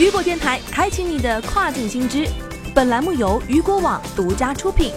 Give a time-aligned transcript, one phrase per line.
[0.00, 2.26] 雨果电台开启你的跨境新知，
[2.74, 4.94] 本栏目由雨果网独家出品。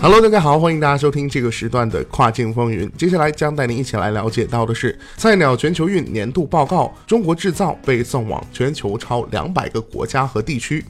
[0.00, 2.88] Hello，大家好，欢迎大家收听这个时段的跨境风云。
[2.96, 10.84] 接下来将带您一起来了解到的是菜鸟全球运年度报告，中国制造被送往全球超两百个国家和地区。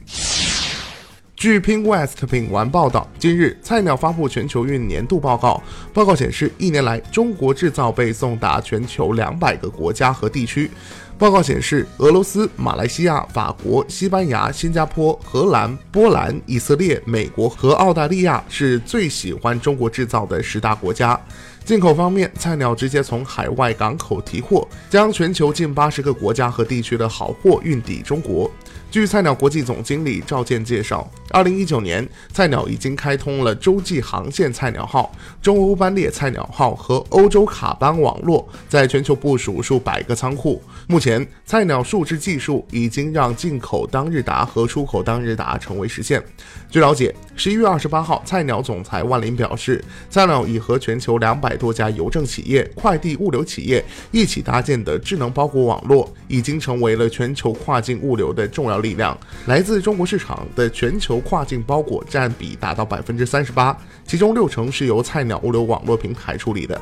[1.37, 5.61] 据 Ping West 品玩报道，今日菜鸟发布全球运年度报告。
[5.93, 10.71] 报告显示，一年来，中国制造被送达全球两百个国家和地区。
[11.19, 21.19] 报告显示，俄罗斯、马来西亚、法国、西班牙、新加坡、荷兰、波兰、以色列、美国和澳大利亚是最喜欢中国制造的十大国家。
[21.65, 28.49] 进口方面，菜鸟直接从海外港口提货，将全球近八十个国家和地区的好货运抵中国。
[28.89, 40.63] 据菜鸟国际总经理赵健介绍，二零一九年，菜鸟已经开通了洲际航线菜鸟号、中欧班列菜鸟号和欧洲卡班网络，在全球部署数百个仓库。
[40.87, 46.21] 目前，前菜鸟数字技术已经让进口当日达和出口当日达成为实现。
[46.69, 59.17] 据了解，十一月二十八号，菜鸟总裁万林表示，菜鸟已和全球两百多家邮政企业、快递物流企业一起搭建的智能包裹网络，已经成为了全球跨境物流的重要力量。
[59.45, 63.73] 来自中国市场的全球跨境包裹占比达到百分之三十八，
[64.05, 66.81] 其中六成是由菜鸟物流网络平台处理的。